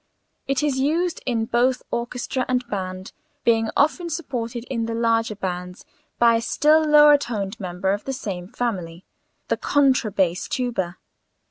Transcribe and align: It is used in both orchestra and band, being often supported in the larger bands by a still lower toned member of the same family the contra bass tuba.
It 0.47 0.63
is 0.63 0.79
used 0.79 1.21
in 1.27 1.45
both 1.45 1.83
orchestra 1.91 2.43
and 2.47 2.67
band, 2.67 3.13
being 3.43 3.69
often 3.77 4.09
supported 4.09 4.63
in 4.67 4.87
the 4.87 4.95
larger 4.95 5.35
bands 5.35 5.85
by 6.17 6.37
a 6.37 6.41
still 6.41 6.81
lower 6.83 7.19
toned 7.19 7.59
member 7.59 7.91
of 7.91 8.05
the 8.05 8.13
same 8.13 8.47
family 8.47 9.05
the 9.49 9.57
contra 9.57 10.09
bass 10.11 10.47
tuba. 10.47 10.97